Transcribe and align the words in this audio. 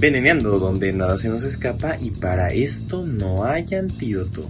Veneneando 0.00 0.58
donde 0.58 0.94
nada 0.94 1.18
se 1.18 1.28
nos 1.28 1.44
escapa 1.44 1.94
y 2.00 2.10
para 2.10 2.46
esto 2.46 3.04
no 3.04 3.44
hay 3.44 3.66
antídoto. 3.74 4.48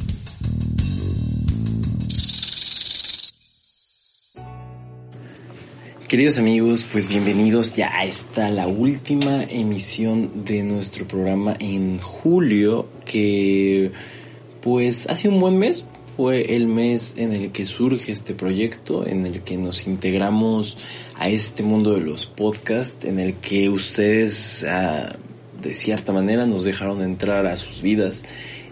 Queridos 6.07 6.39
amigos, 6.39 6.87
pues 6.93 7.09
bienvenidos 7.09 7.75
ya 7.75 7.91
a 7.99 8.05
esta 8.05 8.49
la 8.49 8.69
última 8.69 9.43
emisión 9.43 10.45
de 10.45 10.63
nuestro 10.63 11.09
programa 11.09 11.57
en 11.59 11.99
julio 11.99 12.87
que 13.05 13.91
pues 14.61 15.09
hace 15.09 15.29
un 15.29 15.41
buen 15.41 15.59
mes 15.59 15.85
fue 16.17 16.55
el 16.55 16.69
mes 16.69 17.15
en 17.17 17.33
el 17.33 17.51
que 17.51 17.65
surge 17.65 18.13
este 18.13 18.35
proyecto, 18.35 19.05
en 19.05 19.27
el 19.27 19.41
que 19.41 19.57
nos 19.57 19.89
integramos 19.89 20.79
a 21.17 21.29
este 21.29 21.65
mundo 21.65 21.95
de 21.95 22.03
los 22.03 22.27
podcasts, 22.27 23.05
en 23.05 23.19
el 23.19 23.35
que 23.35 23.69
ustedes 23.69 24.65
ah, 24.69 25.17
de 25.63 25.75
cierta 25.75 26.13
manera 26.13 26.47
nos 26.47 26.65
dejaron 26.65 27.03
entrar 27.03 27.47
a 27.47 27.57
sus 27.57 27.83
vidas. 27.83 28.25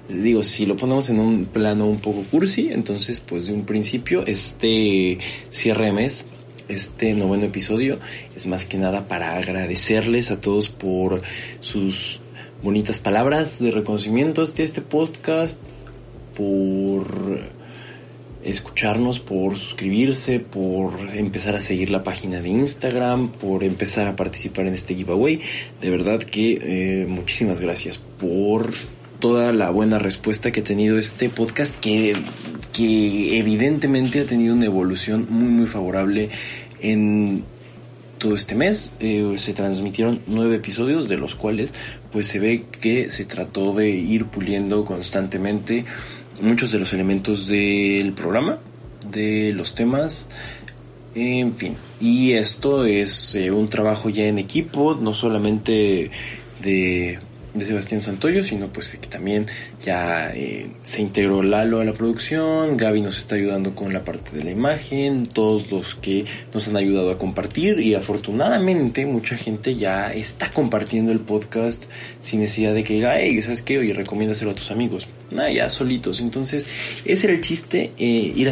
Digo, 0.08 0.42
si 0.42 0.64
lo 0.64 0.76
ponemos 0.76 1.10
en 1.10 1.20
un 1.20 1.44
plano 1.46 1.86
un 1.86 1.98
poco 1.98 2.24
cursi, 2.30 2.68
entonces 2.70 3.20
pues 3.20 3.46
de 3.46 3.52
un 3.52 3.64
principio 3.64 4.24
este 4.26 5.18
cierre 5.50 5.86
de 5.86 5.92
mes 5.92 6.26
este 6.68 7.14
noveno 7.14 7.46
episodio 7.46 7.98
es 8.36 8.46
más 8.46 8.64
que 8.64 8.76
nada 8.76 9.08
para 9.08 9.36
agradecerles 9.36 10.30
a 10.30 10.40
todos 10.40 10.68
por 10.68 11.22
sus 11.60 12.20
bonitas 12.62 13.00
palabras 13.00 13.58
de 13.58 13.70
reconocimiento 13.70 14.44
de 14.44 14.64
este 14.64 14.82
podcast, 14.82 15.58
por 16.36 17.57
escucharnos, 18.50 19.20
por 19.20 19.56
suscribirse, 19.56 20.40
por 20.40 20.92
empezar 21.14 21.54
a 21.56 21.60
seguir 21.60 21.90
la 21.90 22.02
página 22.02 22.40
de 22.40 22.48
Instagram, 22.48 23.28
por 23.32 23.62
empezar 23.64 24.06
a 24.06 24.16
participar 24.16 24.66
en 24.66 24.74
este 24.74 24.94
giveaway. 24.94 25.40
De 25.80 25.90
verdad 25.90 26.20
que 26.20 26.58
eh, 26.60 27.06
muchísimas 27.06 27.60
gracias 27.60 27.98
por 27.98 28.72
toda 29.18 29.52
la 29.52 29.70
buena 29.70 29.98
respuesta 29.98 30.50
que 30.50 30.60
ha 30.60 30.64
tenido 30.64 30.98
este 30.98 31.28
podcast 31.28 31.74
que, 31.80 32.16
que 32.72 33.38
evidentemente 33.38 34.20
ha 34.20 34.26
tenido 34.26 34.54
una 34.54 34.66
evolución 34.66 35.26
muy 35.28 35.48
muy 35.48 35.66
favorable 35.66 36.30
en 36.80 37.44
todo 38.18 38.34
este 38.34 38.54
mes. 38.54 38.90
Eh, 39.00 39.34
se 39.36 39.54
transmitieron 39.54 40.20
nueve 40.26 40.56
episodios 40.56 41.08
de 41.08 41.18
los 41.18 41.34
cuales 41.34 41.72
pues 42.12 42.26
se 42.28 42.38
ve 42.38 42.64
que 42.80 43.10
se 43.10 43.24
trató 43.24 43.72
de 43.72 43.90
ir 43.90 44.26
puliendo 44.26 44.84
constantemente 44.84 45.84
muchos 46.40 46.70
de 46.72 46.78
los 46.78 46.92
elementos 46.92 47.46
del 47.46 48.12
programa, 48.12 48.58
de 49.10 49.52
los 49.54 49.74
temas, 49.74 50.28
en 51.14 51.54
fin. 51.54 51.76
Y 52.00 52.32
esto 52.32 52.84
es 52.84 53.34
eh, 53.34 53.50
un 53.50 53.68
trabajo 53.68 54.08
ya 54.08 54.24
en 54.24 54.38
equipo, 54.38 54.94
no 54.94 55.14
solamente 55.14 56.10
de 56.62 57.18
de 57.58 57.66
Sebastián 57.66 58.00
Santoyo, 58.00 58.44
sino 58.44 58.68
pues 58.68 58.90
que 58.90 59.08
también 59.08 59.46
ya 59.82 60.32
eh, 60.34 60.70
se 60.84 61.02
integró 61.02 61.42
Lalo 61.42 61.80
a 61.80 61.84
la 61.84 61.92
producción, 61.92 62.76
Gaby 62.76 63.00
nos 63.00 63.16
está 63.16 63.34
ayudando 63.34 63.74
con 63.74 63.92
la 63.92 64.04
parte 64.04 64.36
de 64.36 64.44
la 64.44 64.50
imagen, 64.50 65.26
todos 65.26 65.70
los 65.70 65.94
que 65.94 66.24
nos 66.52 66.68
han 66.68 66.76
ayudado 66.76 67.10
a 67.10 67.18
compartir 67.18 67.80
y 67.80 67.94
afortunadamente 67.94 69.06
mucha 69.06 69.36
gente 69.36 69.76
ya 69.76 70.12
está 70.12 70.50
compartiendo 70.50 71.12
el 71.12 71.20
podcast 71.20 71.84
sin 72.20 72.40
necesidad 72.40 72.74
de 72.74 72.84
que 72.84 72.94
diga, 72.94 73.18
hey, 73.18 73.40
¿sabes 73.42 73.62
qué? 73.62 73.78
Oye, 73.78 73.92
recomiéndaselo 73.92 74.50
a 74.50 74.54
tus 74.54 74.70
amigos. 74.70 75.08
Nada, 75.30 75.50
ya 75.50 75.70
solitos. 75.70 76.20
Entonces, 76.20 76.66
ese 77.04 77.26
era 77.26 77.34
el 77.34 77.40
chiste, 77.40 77.92
eh, 77.98 78.32
ir, 78.34 78.50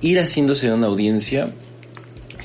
ir 0.00 0.18
haciéndose 0.20 0.70
una 0.72 0.86
audiencia 0.86 1.50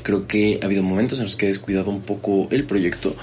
Creo 0.03 0.27
que 0.27 0.59
ha 0.61 0.65
habido 0.65 0.83
momentos 0.83 1.17
en 1.19 1.25
los 1.25 1.35
que 1.35 1.45
he 1.45 1.49
descuidado 1.49 1.89
un 1.89 2.01
poco 2.01 2.47
el 2.51 2.65
proyecto, 2.65 3.15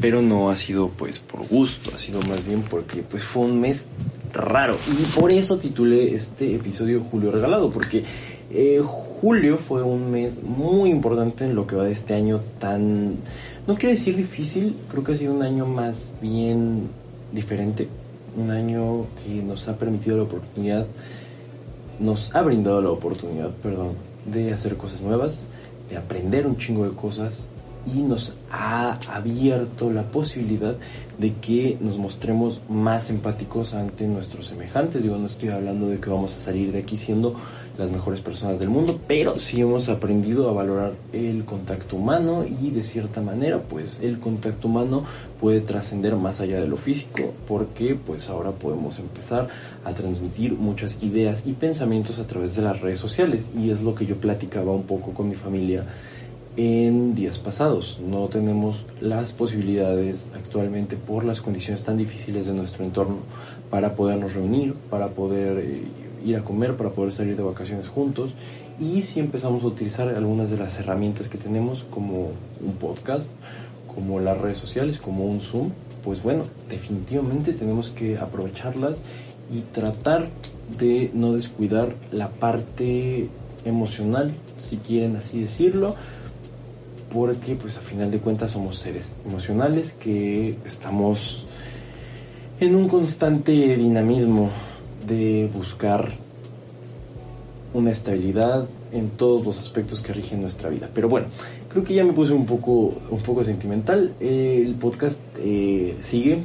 pero 0.00 0.22
no 0.22 0.50
ha 0.50 0.56
sido 0.56 0.90
pues 0.90 1.18
por 1.18 1.46
gusto, 1.48 1.90
ha 1.94 1.98
sido 1.98 2.20
más 2.22 2.46
bien 2.46 2.62
porque 2.62 3.02
pues 3.02 3.24
fue 3.24 3.44
un 3.44 3.60
mes 3.60 3.82
raro. 4.32 4.76
Y 4.86 5.18
por 5.18 5.32
eso 5.32 5.58
titulé 5.58 6.14
este 6.14 6.54
episodio 6.54 7.02
Julio 7.10 7.32
Regalado, 7.32 7.70
porque 7.70 8.04
eh, 8.50 8.80
julio 8.82 9.56
fue 9.56 9.82
un 9.82 10.10
mes 10.10 10.42
muy 10.42 10.90
importante 10.90 11.44
en 11.44 11.54
lo 11.54 11.66
que 11.66 11.76
va 11.76 11.84
de 11.84 11.92
este 11.92 12.14
año 12.14 12.40
tan, 12.58 13.16
no 13.66 13.74
quiero 13.74 13.90
decir 13.90 14.16
difícil, 14.16 14.76
creo 14.90 15.04
que 15.04 15.12
ha 15.12 15.16
sido 15.16 15.34
un 15.34 15.42
año 15.42 15.66
más 15.66 16.12
bien 16.22 16.88
diferente, 17.32 17.88
un 18.36 18.50
año 18.50 19.06
que 19.22 19.42
nos 19.42 19.68
ha 19.68 19.76
permitido 19.76 20.16
la 20.16 20.22
oportunidad, 20.22 20.86
nos 21.98 22.34
ha 22.34 22.42
brindado 22.42 22.80
la 22.80 22.90
oportunidad, 22.90 23.50
perdón, 23.62 23.94
de 24.24 24.52
hacer 24.52 24.76
cosas 24.76 25.02
nuevas, 25.02 25.44
de 25.88 25.96
aprender 25.96 26.46
un 26.46 26.56
chingo 26.56 26.84
de 26.88 26.94
cosas 26.94 27.48
y 27.86 28.02
nos 28.02 28.34
ha 28.50 28.98
abierto 29.12 29.90
la 29.90 30.02
posibilidad 30.02 30.76
de 31.18 31.34
que 31.34 31.78
nos 31.80 31.98
mostremos 31.98 32.60
más 32.68 33.10
empáticos 33.10 33.74
ante 33.74 34.06
nuestros 34.06 34.46
semejantes. 34.46 35.02
Digo, 35.02 35.16
no 35.16 35.26
estoy 35.26 35.48
hablando 35.50 35.88
de 35.88 35.98
que 35.98 36.10
vamos 36.10 36.34
a 36.34 36.38
salir 36.38 36.72
de 36.72 36.80
aquí 36.80 36.96
siendo 36.96 37.36
las 37.78 37.92
mejores 37.92 38.20
personas 38.20 38.58
del 38.58 38.68
mundo, 38.68 38.98
pero 39.06 39.38
sí 39.38 39.60
hemos 39.60 39.88
aprendido 39.88 40.50
a 40.50 40.52
valorar 40.52 40.94
el 41.12 41.44
contacto 41.44 41.96
humano 41.96 42.44
y 42.44 42.70
de 42.70 42.82
cierta 42.82 43.22
manera, 43.22 43.60
pues 43.60 44.00
el 44.00 44.18
contacto 44.18 44.66
humano 44.66 45.04
puede 45.40 45.60
trascender 45.60 46.16
más 46.16 46.40
allá 46.40 46.60
de 46.60 46.66
lo 46.66 46.76
físico, 46.76 47.32
porque 47.46 47.94
pues 47.94 48.28
ahora 48.28 48.50
podemos 48.50 48.98
empezar 48.98 49.48
a 49.84 49.94
transmitir 49.94 50.54
muchas 50.54 51.00
ideas 51.04 51.44
y 51.46 51.52
pensamientos 51.52 52.18
a 52.18 52.26
través 52.26 52.56
de 52.56 52.62
las 52.62 52.80
redes 52.80 52.98
sociales 52.98 53.48
y 53.56 53.70
es 53.70 53.82
lo 53.82 53.94
que 53.94 54.06
yo 54.06 54.16
platicaba 54.16 54.72
un 54.72 54.82
poco 54.82 55.12
con 55.12 55.28
mi 55.28 55.36
familia 55.36 55.84
en 56.56 57.14
días 57.14 57.38
pasados. 57.38 58.00
No 58.04 58.26
tenemos 58.26 58.84
las 59.00 59.32
posibilidades 59.32 60.28
actualmente 60.34 60.96
por 60.96 61.24
las 61.24 61.40
condiciones 61.40 61.84
tan 61.84 61.96
difíciles 61.96 62.48
de 62.48 62.54
nuestro 62.54 62.84
entorno 62.84 63.18
para 63.70 63.94
podernos 63.94 64.34
reunir, 64.34 64.74
para 64.90 65.08
poder 65.10 65.58
eh, 65.58 65.84
ir 66.24 66.36
a 66.36 66.44
comer, 66.44 66.76
para 66.76 66.90
poder 66.90 67.12
salir 67.12 67.36
de 67.36 67.42
vacaciones 67.42 67.88
juntos. 67.88 68.32
Y 68.80 69.02
si 69.02 69.20
empezamos 69.20 69.62
a 69.62 69.66
utilizar 69.66 70.08
algunas 70.08 70.50
de 70.50 70.58
las 70.58 70.78
herramientas 70.78 71.28
que 71.28 71.38
tenemos 71.38 71.84
como 71.84 72.32
un 72.60 72.72
podcast, 72.78 73.32
como 73.92 74.20
las 74.20 74.38
redes 74.38 74.58
sociales, 74.58 74.98
como 74.98 75.24
un 75.24 75.40
Zoom, 75.40 75.70
pues 76.04 76.22
bueno, 76.22 76.44
definitivamente 76.68 77.52
tenemos 77.52 77.90
que 77.90 78.18
aprovecharlas 78.18 79.02
y 79.52 79.60
tratar 79.72 80.28
de 80.78 81.10
no 81.14 81.32
descuidar 81.32 81.94
la 82.12 82.28
parte 82.30 83.28
emocional, 83.64 84.32
si 84.58 84.76
quieren 84.76 85.16
así 85.16 85.40
decirlo, 85.40 85.96
porque 87.12 87.54
pues 87.54 87.76
a 87.78 87.80
final 87.80 88.10
de 88.10 88.18
cuentas 88.18 88.52
somos 88.52 88.78
seres 88.78 89.14
emocionales 89.26 89.92
que 89.94 90.58
estamos 90.66 91.46
en 92.60 92.74
un 92.74 92.88
constante 92.88 93.52
dinamismo 93.76 94.50
de 95.06 95.50
buscar 95.52 96.12
una 97.74 97.90
estabilidad 97.90 98.66
en 98.92 99.10
todos 99.10 99.44
los 99.44 99.58
aspectos 99.58 100.00
que 100.00 100.12
rigen 100.12 100.40
nuestra 100.40 100.70
vida. 100.70 100.88
Pero 100.94 101.08
bueno, 101.08 101.26
creo 101.68 101.84
que 101.84 101.94
ya 101.94 102.04
me 102.04 102.12
puse 102.12 102.32
un 102.32 102.46
poco, 102.46 102.94
un 103.10 103.20
poco 103.20 103.44
sentimental. 103.44 104.14
el 104.20 104.74
podcast 104.74 105.20
eh, 105.38 105.96
sigue, 106.00 106.42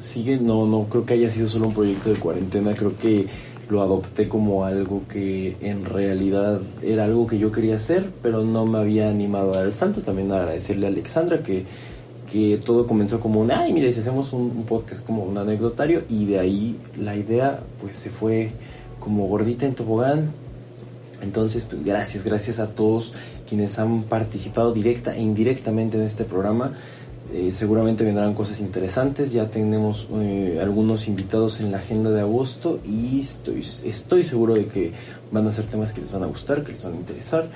sigue, 0.00 0.38
no, 0.38 0.66
no 0.66 0.84
creo 0.84 1.04
que 1.04 1.14
haya 1.14 1.30
sido 1.30 1.48
solo 1.48 1.68
un 1.68 1.74
proyecto 1.74 2.10
de 2.10 2.16
cuarentena, 2.16 2.74
creo 2.74 2.96
que 2.96 3.26
lo 3.68 3.82
adopté 3.82 4.28
como 4.28 4.64
algo 4.64 5.02
que 5.08 5.56
en 5.60 5.84
realidad 5.84 6.60
era 6.82 7.04
algo 7.04 7.26
que 7.26 7.38
yo 7.38 7.50
quería 7.50 7.76
hacer, 7.76 8.10
pero 8.22 8.44
no 8.44 8.66
me 8.66 8.78
había 8.78 9.08
animado 9.08 9.52
a 9.52 9.56
dar 9.58 9.66
el 9.66 9.74
salto. 9.74 10.02
También 10.02 10.30
agradecerle 10.32 10.86
a 10.86 10.90
Alexandra 10.90 11.42
que, 11.42 11.64
que 12.34 12.58
todo 12.58 12.88
comenzó 12.88 13.20
como 13.20 13.40
un, 13.40 13.52
ay, 13.52 13.72
mira, 13.72 13.92
si 13.92 14.00
hacemos 14.00 14.32
un, 14.32 14.64
podcast 14.64 15.06
como 15.06 15.22
un 15.22 15.38
anecdotario 15.38 16.02
y 16.10 16.24
de 16.24 16.40
ahí 16.40 16.76
la 16.98 17.14
idea 17.14 17.60
pues 17.80 17.96
se 17.96 18.10
fue 18.10 18.50
como 18.98 19.28
gordita 19.28 19.66
en 19.66 19.76
tobogán. 19.76 20.32
Entonces, 21.22 21.64
pues 21.64 21.84
gracias, 21.84 22.24
gracias 22.24 22.58
a 22.58 22.70
todos 22.70 23.14
quienes 23.48 23.78
han 23.78 24.02
participado 24.02 24.72
directa 24.72 25.14
e 25.14 25.22
indirectamente 25.22 25.96
en 25.96 26.02
este 26.02 26.24
programa. 26.24 26.72
Eh, 27.32 27.52
seguramente 27.54 28.02
vendrán 28.02 28.34
cosas 28.34 28.58
interesantes. 28.58 29.32
Ya 29.32 29.48
tenemos 29.48 30.08
eh, 30.14 30.58
algunos 30.60 31.06
invitados 31.06 31.60
en 31.60 31.70
la 31.70 31.78
agenda 31.78 32.10
de 32.10 32.20
agosto 32.20 32.80
y 32.84 33.20
estoy, 33.20 33.64
estoy 33.84 34.24
seguro 34.24 34.54
de 34.54 34.66
que 34.66 34.90
van 35.30 35.46
a 35.46 35.52
ser 35.52 35.66
temas 35.66 35.92
que 35.92 36.00
les 36.00 36.10
van 36.10 36.24
a 36.24 36.26
gustar, 36.26 36.64
que 36.64 36.72
les 36.72 36.82
van 36.82 36.94
a 36.94 36.96
interesar 36.96 37.48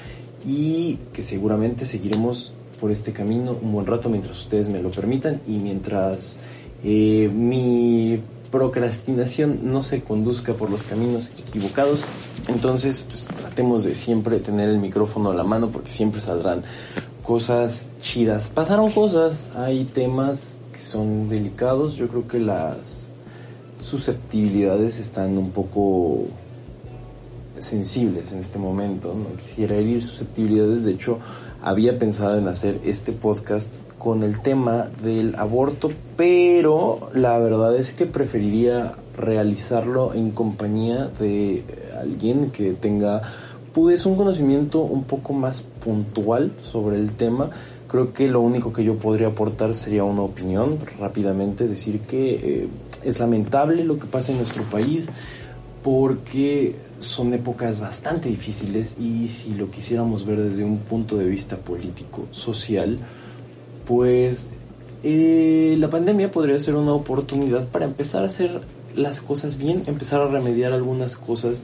y 0.47 1.01
que 1.13 1.25
seguramente 1.25 1.85
seguiremos 1.85 2.55
por 2.81 2.91
este 2.91 3.13
camino 3.13 3.57
un 3.61 3.73
buen 3.73 3.87
rato 3.87 4.09
mientras 4.09 4.39
ustedes 4.39 4.69
me 4.69 4.81
lo 4.81 4.91
permitan 4.91 5.41
y 5.47 5.59
mientras 5.59 6.39
eh, 6.85 7.31
mi 7.33 8.21
procrastinación 8.51 9.61
no 9.73 9.83
se 9.83 10.03
conduzca 10.03 10.55
por 10.55 10.71
los 10.71 10.83
caminos 10.83 11.31
equivocados. 11.39 12.05
Entonces, 12.49 13.05
pues 13.09 13.27
tratemos 13.27 13.85
de 13.85 13.95
siempre 13.95 14.39
tener 14.39 14.69
el 14.69 14.79
micrófono 14.79 15.31
a 15.31 15.35
la 15.35 15.45
mano 15.45 15.69
porque 15.69 15.91
siempre 15.91 16.21
saldrán 16.21 16.63
cosas 17.23 17.89
chidas. 18.01 18.49
Pasaron 18.49 18.91
cosas, 18.91 19.49
hay 19.55 19.85
temas 19.85 20.57
que 20.73 20.81
son 20.81 21.29
delicados. 21.29 21.97
Yo 21.97 22.09
creo 22.09 22.27
que 22.27 22.39
las 22.39 23.11
susceptibilidades 23.83 24.99
están 24.99 25.37
un 25.37 25.51
poco 25.51 26.27
sensibles 27.59 28.33
en 28.33 28.39
este 28.39 28.59
momento. 28.59 29.15
No 29.15 29.37
quisiera 29.37 29.77
herir 29.77 30.03
susceptibilidades. 30.03 30.85
De 30.85 30.93
hecho, 30.93 31.19
había 31.63 31.99
pensado 31.99 32.39
en 32.39 32.49
hacer 32.49 32.81
este 32.85 33.13
podcast 33.13 33.73
con 33.99 34.23
el 34.23 34.41
tema 34.41 34.89
del 35.03 35.35
aborto, 35.35 35.91
pero 36.17 37.11
la 37.13 37.37
verdad 37.39 37.77
es 37.77 37.93
que 37.93 38.07
preferiría 38.07 38.95
realizarlo 39.17 40.15
en 40.15 40.31
compañía 40.31 41.11
de 41.19 41.65
alguien 42.01 42.51
que 42.51 42.73
tenga 42.75 43.23
pues 43.73 44.07
un 44.07 44.17
conocimiento 44.17 44.81
un 44.81 45.05
poco 45.05 45.33
más 45.33 45.63
puntual 45.63 46.53
sobre 46.61 46.97
el 46.97 47.13
tema. 47.13 47.51
Creo 47.89 48.13
que 48.13 48.29
lo 48.29 48.41
único 48.41 48.73
que 48.73 48.85
yo 48.85 48.97
podría 48.97 49.29
aportar 49.29 49.75
sería 49.75 50.05
una 50.05 50.23
opinión 50.23 50.79
rápidamente, 50.99 51.67
decir 51.67 52.01
que 52.01 52.35
eh, 52.35 52.69
es 53.05 53.19
lamentable 53.19 53.85
lo 53.85 53.99
que 53.99 54.07
pasa 54.07 54.33
en 54.33 54.39
nuestro 54.39 54.63
país 54.65 55.09
porque 55.83 56.77
son 56.99 57.33
épocas 57.35 57.81
bastante 57.81 58.29
difíciles 58.29 58.97
y 58.99 59.29
si 59.29 59.55
lo 59.55 59.71
quisiéramos 59.71 60.27
ver 60.27 60.41
desde 60.41 60.65
un 60.65 60.79
punto 60.79 61.17
de 61.17 61.27
vista 61.27 61.57
político, 61.57 62.27
social, 62.31 62.99
pues 63.87 64.47
eh, 65.03 65.77
la 65.79 65.89
pandemia 65.89 66.31
podría 66.31 66.59
ser 66.59 66.75
una 66.75 66.93
oportunidad 66.93 67.69
para 67.69 67.85
empezar 67.85 68.25
a 68.25 68.27
hacer 68.27 68.61
las 68.95 69.21
cosas 69.21 69.59
bien, 69.59 69.85
empezar 69.87 70.21
a 70.21 70.27
remediar 70.27 70.73
algunas 70.73 71.17
cosas 71.17 71.63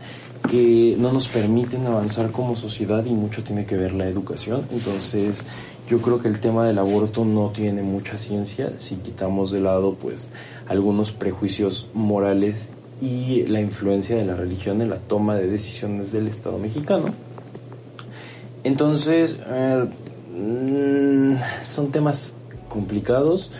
que 0.51 0.95
no 0.99 1.13
nos 1.13 1.27
permiten 1.29 1.87
avanzar 1.87 2.31
como 2.31 2.55
sociedad 2.55 3.05
y 3.05 3.11
mucho 3.11 3.43
tiene 3.43 3.67
que 3.67 3.77
ver 3.77 3.93
la 3.93 4.07
educación. 4.07 4.63
Entonces, 4.71 5.45
yo 5.89 5.99
creo 6.01 6.21
que 6.21 6.29
el 6.29 6.39
tema 6.39 6.67
del 6.67 6.79
aborto 6.79 7.25
no 7.25 7.51
tiene 7.51 7.83
mucha 7.83 8.17
ciencia 8.17 8.79
si 8.79 8.97
quitamos 8.97 9.51
de 9.51 9.61
lado 9.61 9.95
pues 10.01 10.31
algunos 10.67 11.13
prejuicios 11.13 11.89
morales 11.93 12.69
y 13.05 13.43
la 13.47 13.61
influencia 13.61 14.17
de 14.17 14.25
la 14.25 14.35
religión 14.35 14.81
en 14.81 14.89
la 14.89 14.97
toma 14.97 15.37
de 15.37 15.47
decisiones 15.47 16.11
del 16.11 16.27
Estado 16.29 16.59
mexicano. 16.59 17.12
Entonces, 18.62 19.39
mm, 20.35 21.35
son 21.67 21.93
temas 21.93 22.33
complicados, 22.71 23.51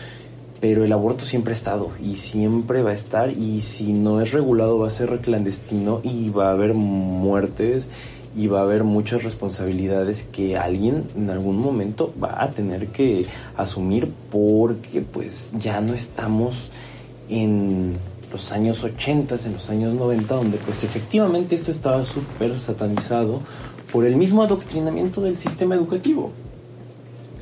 pero 0.61 0.83
el 0.83 0.93
aborto 0.93 1.27
siempre 1.27 1.53
ha 1.53 1.57
estado 1.57 1.91
y 2.03 2.17
siempre 2.17 2.83
va 2.83 2.91
a 2.91 2.95
estar 2.95 3.31
y 3.31 3.61
si 3.61 3.93
no 3.93 4.23
es 4.23 4.33
regulado 4.33 4.79
va 4.79 4.89
a 4.89 4.91
ser 4.91 5.21
clandestino 5.21 6.01
y 6.03 6.31
va 6.31 6.49
a 6.49 6.53
haber 6.53 6.73
muertes 6.73 7.91
y 8.35 8.47
va 8.47 8.61
a 8.61 8.63
haber 8.63 8.83
muchas 8.83 9.23
responsabilidades 9.23 10.25
que 10.25 10.57
alguien 10.57 11.05
en 11.17 11.29
algún 11.29 11.59
momento 11.59 12.15
va 12.21 12.43
a 12.43 12.51
tener 12.51 12.89
que 12.89 13.27
asumir 13.59 14.11
porque 14.31 15.03
pues 15.03 15.53
ya 15.59 15.83
no 15.83 15.93
estamos 15.93 16.71
en 17.29 17.99
los 18.35 18.51
años 18.51 18.83
80, 18.83 19.37
en 19.47 19.53
los 19.53 19.71
años 19.71 19.95
90, 19.95 20.35
donde 20.35 20.59
pues 20.59 20.83
efectivamente 20.83 21.55
esto 21.55 21.71
estaba 21.71 22.05
súper 22.05 22.59
satanizado 22.59 23.41
por 23.93 24.05
el 24.05 24.17
mismo 24.17 24.43
adoctrinamiento 24.43 25.21
del 25.21 25.37
sistema 25.37 25.77
educativo. 25.77 26.33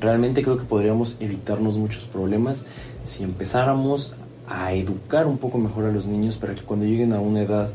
Realmente 0.03 0.43
creo 0.43 0.59
que 0.59 0.65
podríamos 0.65 1.17
evitarnos 1.19 1.79
muchos 1.79 2.05
problemas 2.05 2.67
si 3.07 3.23
empezáramos 3.23 4.13
a 4.47 4.75
educar 4.75 5.27
un 5.27 5.39
poco 5.39 5.57
mejor 5.57 5.87
a 5.87 5.91
los 5.91 6.07
niños 6.07 6.37
para 6.37 6.55
que 6.55 6.61
cuando 6.61 6.85
lleguen 6.85 7.15
a 7.15 7.21
una 7.21 7.41
edad 7.41 7.71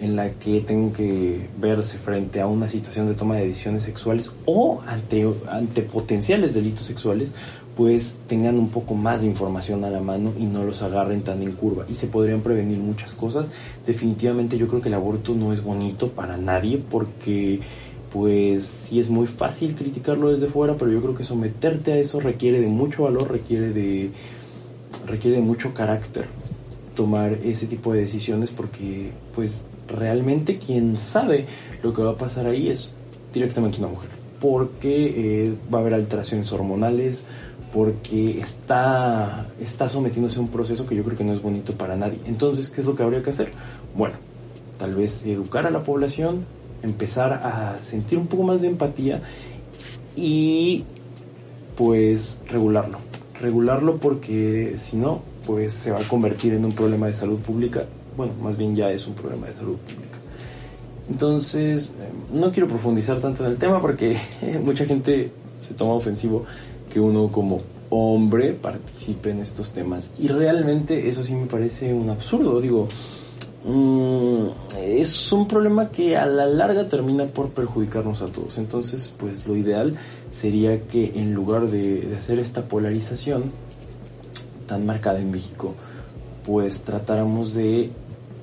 en 0.00 0.14
la 0.14 0.30
que 0.30 0.60
tengan 0.60 0.92
que 0.92 1.48
verse 1.58 1.98
frente 1.98 2.40
a 2.40 2.46
una 2.46 2.68
situación 2.68 3.08
de 3.08 3.14
toma 3.14 3.36
de 3.36 3.48
decisiones 3.48 3.82
sexuales 3.82 4.30
o 4.46 4.80
ante, 4.86 5.28
ante 5.50 5.82
potenciales 5.82 6.54
delitos 6.54 6.86
sexuales, 6.86 7.34
pues 7.76 8.16
tengan 8.26 8.58
un 8.58 8.68
poco 8.68 8.94
más 8.94 9.22
de 9.22 9.28
información 9.28 9.84
a 9.84 9.90
la 9.90 10.00
mano 10.00 10.32
y 10.38 10.44
no 10.44 10.64
los 10.64 10.82
agarren 10.82 11.22
tan 11.22 11.42
en 11.42 11.52
curva 11.52 11.86
y 11.88 11.94
se 11.94 12.06
podrían 12.06 12.40
prevenir 12.40 12.78
muchas 12.78 13.14
cosas. 13.14 13.50
Definitivamente 13.86 14.58
yo 14.58 14.68
creo 14.68 14.82
que 14.82 14.88
el 14.88 14.94
aborto 14.94 15.34
no 15.34 15.52
es 15.52 15.62
bonito 15.62 16.08
para 16.08 16.36
nadie 16.36 16.78
porque 16.78 17.60
pues 18.12 18.64
sí 18.64 18.98
es 18.98 19.08
muy 19.08 19.26
fácil 19.26 19.76
criticarlo 19.76 20.32
desde 20.32 20.48
fuera, 20.48 20.76
pero 20.76 20.90
yo 20.90 21.00
creo 21.00 21.14
que 21.14 21.24
someterte 21.24 21.92
a 21.92 21.96
eso 21.98 22.18
requiere 22.18 22.60
de 22.60 22.66
mucho 22.66 23.04
valor, 23.04 23.30
requiere 23.30 23.72
de 23.72 24.10
requiere 25.06 25.36
de 25.36 25.42
mucho 25.42 25.72
carácter 25.72 26.26
tomar 26.96 27.32
ese 27.44 27.66
tipo 27.66 27.92
de 27.92 28.00
decisiones 28.00 28.50
porque 28.50 29.12
pues 29.34 29.60
realmente 29.86 30.58
quien 30.58 30.96
sabe 30.96 31.46
lo 31.82 31.94
que 31.94 32.02
va 32.02 32.10
a 32.10 32.16
pasar 32.16 32.46
ahí 32.46 32.68
es 32.68 32.94
directamente 33.32 33.78
una 33.78 33.88
mujer 33.88 34.10
porque 34.40 35.44
eh, 35.46 35.54
va 35.72 35.78
a 35.78 35.80
haber 35.82 35.94
alteraciones 35.94 36.50
hormonales, 36.52 37.24
porque 37.72 38.40
está, 38.40 39.46
está 39.60 39.88
sometiéndose 39.88 40.38
a 40.38 40.42
un 40.42 40.48
proceso 40.48 40.86
que 40.86 40.96
yo 40.96 41.04
creo 41.04 41.16
que 41.16 41.24
no 41.24 41.32
es 41.32 41.42
bonito 41.42 41.72
para 41.74 41.96
nadie. 41.96 42.18
Entonces, 42.26 42.68
¿qué 42.68 42.80
es 42.80 42.86
lo 42.86 42.96
que 42.96 43.02
habría 43.02 43.22
que 43.22 43.30
hacer? 43.30 43.52
Bueno, 43.94 44.16
tal 44.78 44.94
vez 44.94 45.24
educar 45.24 45.66
a 45.66 45.70
la 45.70 45.82
población, 45.82 46.44
empezar 46.82 47.32
a 47.32 47.78
sentir 47.82 48.18
un 48.18 48.26
poco 48.26 48.42
más 48.42 48.62
de 48.62 48.68
empatía 48.68 49.22
y 50.16 50.84
pues 51.76 52.40
regularlo. 52.48 52.98
Regularlo 53.40 53.98
porque 53.98 54.74
si 54.76 54.96
no, 54.96 55.22
pues 55.46 55.72
se 55.72 55.92
va 55.92 56.00
a 56.00 56.08
convertir 56.08 56.54
en 56.54 56.64
un 56.64 56.72
problema 56.72 57.06
de 57.06 57.14
salud 57.14 57.38
pública. 57.38 57.84
Bueno, 58.16 58.32
más 58.42 58.56
bien 58.56 58.74
ya 58.74 58.90
es 58.90 59.06
un 59.06 59.14
problema 59.14 59.46
de 59.46 59.54
salud 59.54 59.76
pública. 59.76 60.18
Entonces, 61.08 61.96
eh, 61.98 62.36
no 62.38 62.52
quiero 62.52 62.68
profundizar 62.68 63.20
tanto 63.20 63.44
en 63.44 63.52
el 63.52 63.58
tema 63.58 63.80
porque 63.80 64.16
mucha 64.64 64.84
gente 64.84 65.30
se 65.58 65.74
toma 65.74 65.94
ofensivo 65.94 66.44
que 66.92 67.00
uno 67.00 67.28
como 67.28 67.60
hombre 67.90 68.52
participe 68.52 69.30
en 69.30 69.40
estos 69.40 69.70
temas. 69.72 70.10
Y 70.18 70.28
realmente 70.28 71.08
eso 71.08 71.22
sí 71.24 71.34
me 71.34 71.46
parece 71.46 71.92
un 71.92 72.10
absurdo. 72.10 72.60
Digo, 72.60 72.88
mm, 73.64 74.46
es 74.78 75.32
un 75.32 75.46
problema 75.48 75.90
que 75.90 76.16
a 76.16 76.26
la 76.26 76.46
larga 76.46 76.88
termina 76.88 77.26
por 77.26 77.50
perjudicarnos 77.50 78.22
a 78.22 78.26
todos. 78.26 78.58
Entonces, 78.58 79.14
pues 79.18 79.46
lo 79.46 79.56
ideal 79.56 79.96
sería 80.30 80.82
que 80.82 81.12
en 81.16 81.34
lugar 81.34 81.68
de, 81.68 82.02
de 82.02 82.16
hacer 82.16 82.38
esta 82.38 82.62
polarización 82.62 83.44
tan 84.66 84.86
marcada 84.86 85.18
en 85.18 85.30
México, 85.30 85.74
pues 86.46 86.82
tratáramos 86.82 87.54
de 87.54 87.90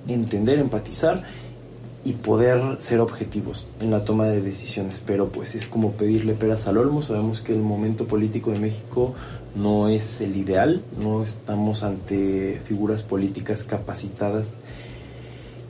entender, 0.07 0.59
empatizar 0.59 1.23
y 2.07 2.13
poder 2.13 2.79
ser 2.79 3.01
objetivos 3.01 3.67
en 3.81 3.91
la 3.91 4.05
toma 4.05 4.27
de 4.27 4.39
decisiones. 4.39 5.03
Pero 5.05 5.27
pues 5.27 5.55
es 5.55 5.67
como 5.67 5.91
pedirle 5.91 6.35
peras 6.35 6.65
al 6.65 6.77
olmo. 6.77 7.01
Sabemos 7.01 7.41
que 7.41 7.51
el 7.51 7.59
momento 7.59 8.07
político 8.07 8.51
de 8.51 8.59
México 8.59 9.13
no 9.55 9.89
es 9.89 10.21
el 10.21 10.37
ideal, 10.37 10.85
no 10.97 11.21
estamos 11.21 11.83
ante 11.83 12.61
figuras 12.63 13.03
políticas 13.03 13.63
capacitadas 13.63 14.55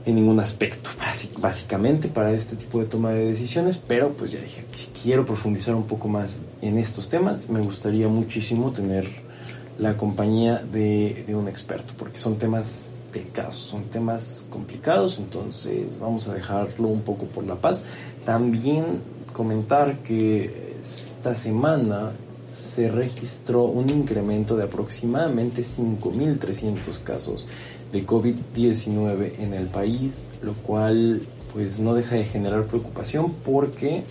en 0.06 0.14
ningún 0.14 0.40
aspecto, 0.40 0.92
básicamente 1.40 2.08
para 2.08 2.32
este 2.32 2.56
tipo 2.56 2.80
de 2.80 2.86
toma 2.86 3.10
de 3.10 3.32
decisiones, 3.32 3.80
pero 3.80 4.10
pues 4.12 4.32
ya 4.32 4.40
dije, 4.40 4.64
si 4.76 4.92
quiero 5.02 5.26
profundizar 5.26 5.74
un 5.74 5.88
poco 5.88 6.08
más 6.08 6.42
en 6.62 6.78
estos 6.78 7.10
temas, 7.10 7.50
me 7.50 7.62
gustaría 7.62 8.08
muchísimo 8.08 8.72
tener 8.72 9.08
la 9.80 9.98
compañía 9.98 10.60
de, 10.60 11.26
de 11.26 11.36
un 11.36 11.48
experto, 11.48 11.94
porque 11.98 12.20
son 12.20 12.38
temas 12.38 12.90
delicados, 13.12 13.56
son 13.56 13.84
temas 13.86 14.46
complicados, 14.50 15.20
entonces 15.20 16.00
vamos 16.00 16.28
a 16.28 16.34
dejarlo 16.34 16.88
un 16.88 17.02
poco 17.02 17.26
por 17.26 17.46
la 17.46 17.56
paz. 17.56 17.84
También 18.26 19.02
comentar 19.34 20.00
que 20.00 20.78
esta 20.84 21.36
semana 21.36 22.12
se 22.54 22.90
registró 22.90 23.66
un 23.66 23.90
incremento 23.90 24.56
de 24.58 24.64
aproximadamente 24.64 25.62
5.300 25.62 27.04
casos 27.04 27.48
de 27.92 28.06
COVID-19 28.06 29.40
en 29.40 29.54
el 29.54 29.68
país, 29.68 30.24
lo 30.42 30.54
cual 30.54 31.22
pues 31.54 31.80
no 31.80 31.94
deja 31.94 32.16
de 32.16 32.26
generar 32.26 32.66
preocupación 32.66 33.34
porque 33.46 34.04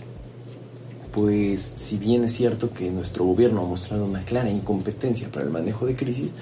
pues 1.11 1.73
si 1.75 1.97
bien 1.97 2.23
es 2.23 2.33
cierto 2.33 2.73
que 2.73 2.91
nuestro 2.91 3.25
gobierno 3.25 3.61
ha 3.61 3.67
mostrado 3.67 4.05
una 4.05 4.23
clara 4.23 4.49
incompetencia 4.49 5.29
para 5.29 5.45
el 5.45 5.51
manejo 5.51 5.85
de 5.85 5.95
crisis, 5.95 6.33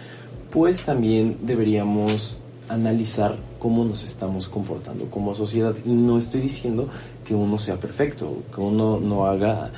pues 0.52 0.84
también 0.84 1.38
deberíamos 1.44 2.38
analizar 2.70 3.36
cómo 3.60 3.84
nos 3.84 4.04
estamos 4.04 4.48
comportando 4.48 5.06
como 5.10 5.36
sociedad. 5.36 5.76
Y 5.86 5.90
no 5.90 6.18
estoy 6.18 6.42
diciendo 6.42 6.88
que 7.26 7.36
uno 7.36 7.60
sea 7.60 7.78
perfecto, 7.78 8.44
que 8.54 8.62
uno 8.62 9.00
no 9.00 9.26
haga 9.26 9.72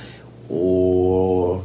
o 0.49 1.61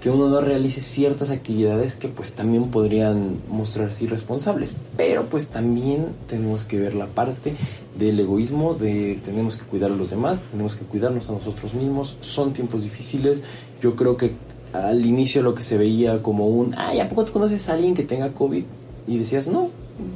que 0.00 0.10
uno 0.10 0.28
no 0.28 0.40
realice 0.40 0.82
ciertas 0.82 1.30
actividades 1.30 1.96
que 1.96 2.08
pues 2.08 2.32
también 2.32 2.70
podrían 2.70 3.38
mostrarse 3.48 4.04
irresponsables. 4.04 4.76
Pero 4.96 5.26
pues 5.26 5.48
también 5.48 6.08
tenemos 6.28 6.64
que 6.64 6.78
ver 6.78 6.94
la 6.94 7.06
parte 7.06 7.54
del 7.98 8.20
egoísmo, 8.20 8.74
de 8.74 9.18
tenemos 9.24 9.56
que 9.56 9.64
cuidar 9.64 9.90
a 9.90 9.96
los 9.96 10.10
demás, 10.10 10.42
tenemos 10.50 10.76
que 10.76 10.84
cuidarnos 10.84 11.28
a 11.28 11.32
nosotros 11.32 11.74
mismos. 11.74 12.16
Son 12.20 12.52
tiempos 12.52 12.82
difíciles. 12.82 13.42
Yo 13.80 13.96
creo 13.96 14.16
que 14.16 14.32
al 14.72 15.04
inicio 15.04 15.42
lo 15.42 15.54
que 15.54 15.62
se 15.62 15.78
veía 15.78 16.22
como 16.22 16.46
un, 16.46 16.74
ay, 16.76 17.00
¿a 17.00 17.08
poco 17.08 17.24
te 17.24 17.32
conoces 17.32 17.68
a 17.68 17.74
alguien 17.74 17.94
que 17.94 18.02
tenga 18.02 18.32
COVID? 18.32 18.64
Y 19.06 19.18
decías, 19.18 19.48
no, 19.48 19.70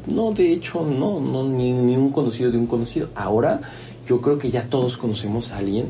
no, 0.06 0.32
de 0.32 0.52
hecho, 0.52 0.84
no, 0.84 1.20
no 1.20 1.49
ni, 1.49 1.72
un 1.72 2.10
conocido 2.10 2.50
de 2.50 2.58
un 2.58 2.66
conocido. 2.66 3.08
Ahora 3.14 3.60
yo 4.06 4.20
creo 4.20 4.38
que 4.38 4.50
ya 4.50 4.64
todos 4.64 4.96
conocemos 4.96 5.52
a 5.52 5.58
alguien 5.58 5.88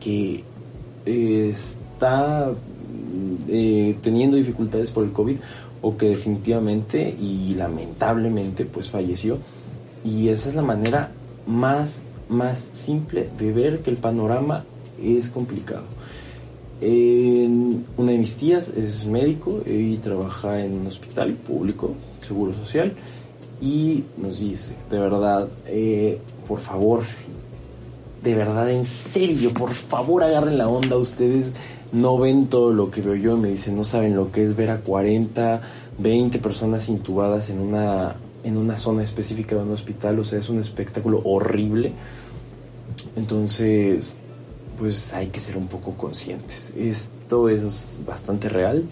que 0.00 0.44
eh, 1.06 1.50
está 1.52 2.50
eh, 3.48 3.96
teniendo 4.02 4.36
dificultades 4.36 4.90
por 4.90 5.04
el 5.04 5.12
COVID 5.12 5.36
o 5.80 5.96
que 5.96 6.08
definitivamente 6.08 7.14
y 7.20 7.54
lamentablemente 7.54 8.64
pues 8.64 8.90
falleció. 8.90 9.38
Y 10.04 10.28
esa 10.28 10.50
es 10.50 10.54
la 10.54 10.62
manera 10.62 11.12
más, 11.46 12.02
más 12.28 12.58
simple 12.58 13.28
de 13.38 13.52
ver 13.52 13.80
que 13.80 13.90
el 13.90 13.96
panorama 13.96 14.64
es 15.02 15.30
complicado. 15.30 15.84
una 16.80 18.12
de 18.12 18.18
mis 18.18 18.34
tías 18.36 18.68
es 18.68 19.06
médico 19.06 19.62
y 19.64 19.96
trabaja 19.98 20.62
en 20.62 20.74
un 20.80 20.86
hospital 20.86 21.32
público, 21.34 21.94
seguro 22.26 22.52
social, 22.54 22.94
y 23.60 24.04
nos 24.16 24.40
dice, 24.40 24.74
de 24.90 24.98
verdad, 24.98 25.48
eh, 25.66 26.20
por 26.46 26.60
favor, 26.60 27.02
de 28.22 28.34
verdad, 28.34 28.70
en 28.70 28.86
serio, 28.86 29.52
por 29.52 29.72
favor 29.72 30.22
agarren 30.22 30.58
la 30.58 30.68
onda, 30.68 30.96
ustedes 30.96 31.54
no 31.92 32.18
ven 32.18 32.48
todo 32.48 32.72
lo 32.72 32.90
que 32.90 33.00
veo 33.00 33.14
yo, 33.14 33.36
me 33.36 33.48
dicen, 33.48 33.76
no 33.76 33.84
saben 33.84 34.16
lo 34.16 34.32
que 34.32 34.44
es 34.44 34.56
ver 34.56 34.70
a 34.70 34.80
40, 34.80 35.60
20 35.98 36.38
personas 36.38 36.88
intubadas 36.88 37.50
en 37.50 37.60
una, 37.60 38.16
en 38.42 38.56
una 38.56 38.76
zona 38.76 39.02
específica 39.02 39.54
de 39.54 39.62
un 39.62 39.72
hospital, 39.72 40.18
o 40.18 40.24
sea, 40.24 40.38
es 40.38 40.48
un 40.48 40.58
espectáculo 40.58 41.22
horrible. 41.24 41.92
Entonces, 43.16 44.16
pues 44.78 45.12
hay 45.12 45.28
que 45.28 45.40
ser 45.40 45.56
un 45.56 45.68
poco 45.68 45.92
conscientes. 45.92 46.72
Esto 46.76 47.48
es 47.48 48.00
bastante 48.04 48.48
real 48.48 48.84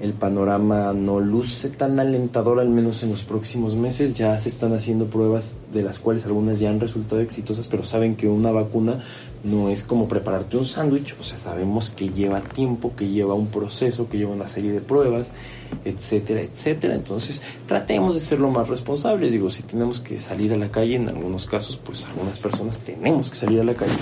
el 0.00 0.12
panorama 0.12 0.92
no 0.92 1.20
luce 1.20 1.70
tan 1.70 2.00
alentador, 2.00 2.58
al 2.58 2.68
menos 2.68 3.02
en 3.02 3.10
los 3.10 3.22
próximos 3.22 3.76
meses. 3.76 4.14
Ya 4.14 4.36
se 4.38 4.48
están 4.48 4.72
haciendo 4.72 5.06
pruebas 5.06 5.54
de 5.72 5.82
las 5.82 5.98
cuales 5.98 6.26
algunas 6.26 6.58
ya 6.58 6.70
han 6.70 6.80
resultado 6.80 7.20
exitosas, 7.20 7.68
pero 7.68 7.84
saben 7.84 8.16
que 8.16 8.26
una 8.26 8.50
vacuna 8.50 9.00
no 9.44 9.68
es 9.68 9.82
como 9.82 10.08
prepararte 10.08 10.56
un 10.56 10.64
sándwich, 10.64 11.14
o 11.20 11.22
sea, 11.22 11.38
sabemos 11.38 11.90
que 11.90 12.08
lleva 12.08 12.40
tiempo, 12.40 12.96
que 12.96 13.08
lleva 13.08 13.34
un 13.34 13.48
proceso, 13.48 14.08
que 14.08 14.18
lleva 14.18 14.32
una 14.32 14.48
serie 14.48 14.72
de 14.72 14.80
pruebas, 14.80 15.30
etcétera, 15.84 16.40
etcétera. 16.40 16.94
Entonces, 16.94 17.42
tratemos 17.66 18.14
de 18.14 18.20
ser 18.20 18.40
lo 18.40 18.50
más 18.50 18.68
responsables. 18.68 19.30
Digo, 19.30 19.50
si 19.50 19.62
tenemos 19.62 20.00
que 20.00 20.18
salir 20.18 20.52
a 20.52 20.56
la 20.56 20.70
calle, 20.70 20.96
en 20.96 21.08
algunos 21.08 21.46
casos, 21.46 21.76
pues 21.76 22.04
algunas 22.06 22.38
personas 22.38 22.78
tenemos 22.80 23.30
que 23.30 23.36
salir 23.36 23.60
a 23.60 23.64
la 23.64 23.74
calle, 23.74 23.92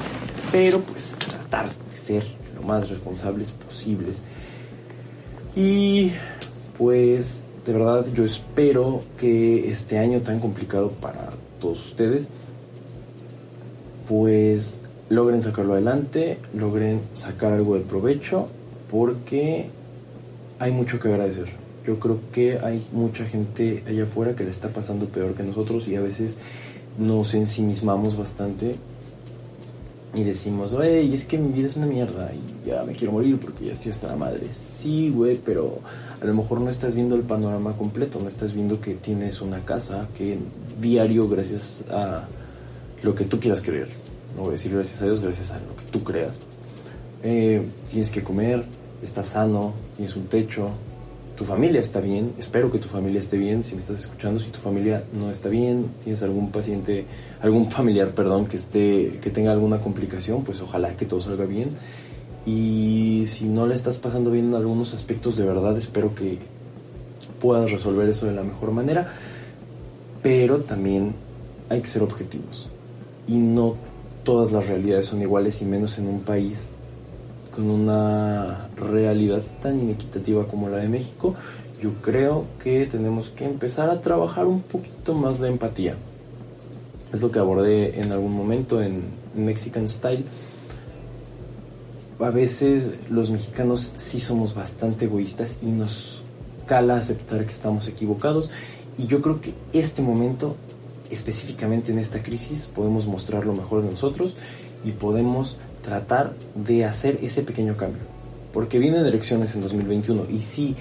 pero 0.51 0.81
pues 0.81 1.15
tratar 1.19 1.69
de 1.69 1.97
ser 1.97 2.25
lo 2.55 2.63
más 2.63 2.89
responsables 2.89 3.53
posibles 3.53 4.23
y 5.55 6.13
pues 6.79 7.41
de 7.67 7.73
verdad 7.73 8.07
yo 8.13 8.25
espero 8.25 9.03
que 9.19 9.71
este 9.71 9.99
año 9.99 10.21
tan 10.21 10.41
complicado 10.41 10.91
para 10.91 11.31
todos 11.61 11.85
ustedes, 11.87 12.29
pues 14.09 14.81
logren 15.09 15.43
sacarlo 15.43 15.75
adelante, 15.75 16.39
logren 16.55 17.03
sacar 17.15 17.53
algo 17.53 17.77
de 17.77 17.83
provecho, 17.83 18.49
porque 18.91 19.67
hay 20.59 20.73
mucho 20.73 20.99
que 20.99 21.09
agradecer. 21.09 21.47
Yo 21.87 21.99
creo 21.99 22.19
que 22.33 22.59
hay 22.59 22.87
mucha 22.93 23.27
gente 23.27 23.83
allá 23.87 24.05
afuera 24.05 24.35
que 24.35 24.45
le 24.45 24.51
está 24.51 24.69
pasando 24.69 25.07
peor 25.07 25.35
que 25.35 25.43
nosotros 25.43 25.89
y 25.89 25.97
a 25.97 26.01
veces 26.01 26.39
nos 26.99 27.35
ensimismamos 27.35 28.17
bastante 28.17 28.77
y 30.15 30.25
decimos, 30.25 30.75
oye, 30.75 31.13
es 31.13 31.25
que 31.25 31.39
mi 31.39 31.49
vida 31.49 31.67
es 31.67 31.77
una 31.77 31.87
mierda 31.87 32.31
y 32.35 32.69
ya 32.69 32.83
me 32.85 32.95
quiero 32.95 33.13
morir 33.13 33.39
porque 33.39 33.67
ya 33.67 33.73
estoy 33.73 33.93
hasta 33.93 34.09
la 34.09 34.17
madre. 34.17 34.47
Sí, 34.79 35.11
güey, 35.11 35.41
pero 35.43 35.79
a 36.21 36.25
lo 36.25 36.35
mejor 36.35 36.61
no 36.61 36.69
estás 36.69 36.95
viendo 36.95 37.15
el 37.15 37.23
panorama 37.23 37.77
completo, 37.77 38.19
no 38.21 38.29
estás 38.29 38.53
viendo 38.53 38.81
que 38.81 38.95
tienes 38.95 39.41
una 39.41 39.65
casa, 39.65 40.09
que 40.17 40.39
diario, 40.81 41.29
gracias 41.29 41.83
a 41.91 42.27
lo 43.03 43.15
que 43.15 43.25
tú 43.25 43.41
quieras 43.41 43.63
creer, 43.63 43.89
no 44.37 44.43
voy 44.43 44.51
a 44.51 44.53
decir 44.53 44.73
gracias 44.73 45.01
a 45.01 45.07
Dios, 45.07 45.21
gracias 45.21 45.51
a 45.51 45.55
lo 45.55 45.75
que 45.77 45.85
tú 45.91 46.05
creas, 46.05 46.43
eh, 47.23 47.63
tienes 47.91 48.11
que 48.11 48.23
comer, 48.23 48.65
estás 49.03 49.29
sano, 49.29 49.73
tienes 49.97 50.15
un 50.15 50.27
techo, 50.27 50.71
tu 51.43 51.49
familia 51.49 51.81
está 51.81 52.01
bien, 52.01 52.35
espero 52.39 52.71
que 52.71 52.79
tu 52.79 52.87
familia 52.87 53.19
esté 53.19 53.37
bien, 53.37 53.65
si 53.65 53.75
me 53.75 53.81
estás 53.81 53.99
escuchando, 53.99 54.39
si 54.39 54.51
tu 54.51 54.61
familia 54.61 55.03
no 55.13 55.29
está 55.29 55.49
bien, 55.49 55.91
tienes 56.05 56.23
algún 56.23 56.53
paciente, 56.53 57.05
algún 57.41 57.69
familiar, 57.69 58.13
perdón, 58.15 58.47
que 58.47 58.57
esté, 58.57 59.19
que 59.21 59.29
tenga 59.31 59.51
alguna 59.51 59.81
complicación, 59.81 60.45
pues 60.45 60.61
ojalá 60.61 60.95
que 60.95 61.05
todo 61.05 61.21
salga 61.21 61.45
bien. 61.45 61.71
Y 62.47 63.25
si 63.27 63.47
no 63.47 63.67
le 63.67 63.75
estás 63.75 63.99
pasando 63.99 64.31
bien 64.31 64.51
en 64.51 64.55
algunos 64.55 64.95
aspectos, 64.95 65.37
de 65.37 65.45
verdad 65.45 65.77
espero 65.77 66.15
que 66.15 66.39
puedas 67.41 67.73
resolver 67.73 68.09
eso 68.09 68.27
de 68.27 68.35
la 68.35 68.45
mejor 68.45 68.71
manera. 68.71 69.13
Pero 70.23 70.61
también 70.61 71.13
hay 71.69 71.81
que 71.81 71.89
ser 71.89 72.05
objetivos. 72.05 72.69
Y 73.27 73.35
no 73.35 73.75
todas 74.23 74.53
las 74.53 74.69
realidades 74.69 75.07
son 75.07 75.21
iguales 75.21 75.61
y 75.61 75.65
menos 75.65 75.99
en 75.99 76.07
un 76.07 76.21
país 76.21 76.71
con 77.55 77.71
una 77.71 78.69
realidad 78.77 79.43
tan 79.61 79.79
inequitativa 79.79 80.47
como 80.47 80.69
la 80.69 80.79
de 80.79 80.89
México, 80.89 81.35
yo 81.83 81.95
creo 82.01 82.47
que 82.63 82.87
tenemos 82.87 83.31
que 83.31 83.45
empezar 83.45 83.91
a 83.91 84.01
trabajar 84.01 84.47
un 84.47 84.63
poquito 84.63 85.15
más 85.15 85.41
de 85.41 85.49
empatía. 85.49 85.97
Es 87.13 87.21
lo 87.21 87.31
que 87.31 87.39
abordé 87.39 88.01
en 88.01 88.13
algún 88.13 88.33
momento 88.33 88.83
en 88.83 89.03
Mexican 89.35 89.89
Style. 89.89 90.25
A 92.19 92.31
veces 92.31 92.91
los 93.11 93.31
mexicanos 93.31 93.93
sí 93.97 94.21
somos 94.21 94.55
bastante 94.55 95.07
egoístas 95.07 95.59
y 95.61 95.67
nos 95.67 96.23
cala 96.67 96.97
aceptar 96.97 97.45
que 97.45 97.53
estamos 97.53 97.89
equivocados. 97.89 98.49
Y 98.97 99.07
yo 99.07 99.21
creo 99.21 99.41
que 99.41 99.53
este 99.73 100.03
momento, 100.03 100.57
específicamente 101.11 101.91
en 101.91 101.99
esta 101.99 102.23
crisis, 102.23 102.69
podemos 102.69 103.07
mostrar 103.07 103.45
lo 103.45 103.55
mejor 103.55 103.83
de 103.83 103.91
nosotros 103.91 104.37
y 104.85 104.93
podemos 104.93 105.59
tratar 105.83 106.33
de 106.55 106.85
hacer 106.85 107.19
ese 107.23 107.43
pequeño 107.43 107.77
cambio. 107.77 108.03
Porque 108.53 108.79
vienen 108.79 109.05
elecciones 109.05 109.55
en 109.55 109.63
2021 109.63 110.27
y 110.31 110.41
sí 110.41 110.77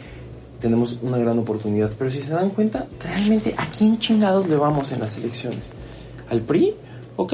tenemos 0.59 0.99
una 1.01 1.17
gran 1.17 1.39
oportunidad, 1.39 1.91
pero 1.97 2.11
si 2.11 2.21
se 2.21 2.33
dan 2.33 2.51
cuenta, 2.51 2.87
realmente 2.99 3.55
a 3.57 3.65
quién 3.65 3.97
chingados 3.99 4.47
le 4.47 4.55
vamos 4.55 4.91
en 4.91 4.99
las 4.99 5.17
elecciones. 5.17 5.71
¿Al 6.29 6.41
PRI? 6.41 6.73
Ok, 7.15 7.33